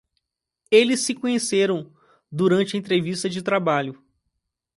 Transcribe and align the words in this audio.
Eles 0.71 1.01
se 1.01 1.13
conheceram 1.13 1.93
durante 2.31 2.75
a 2.75 2.79
entrevista 2.79 3.29
de 3.29 3.39
trabalho 3.43 4.03